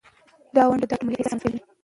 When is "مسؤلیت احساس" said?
1.05-1.37